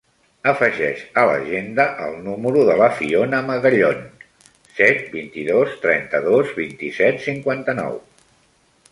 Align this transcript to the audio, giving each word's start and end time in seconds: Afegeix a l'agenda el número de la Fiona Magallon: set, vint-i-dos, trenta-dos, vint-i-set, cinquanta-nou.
Afegeix 0.51 1.01
a 1.23 1.23
l'agenda 1.31 1.83
el 2.05 2.15
número 2.27 2.63
de 2.69 2.77
la 2.79 2.87
Fiona 3.01 3.41
Magallon: 3.49 3.99
set, 4.79 5.03
vint-i-dos, 5.17 5.75
trenta-dos, 5.83 6.55
vint-i-set, 6.61 7.21
cinquanta-nou. 7.27 8.01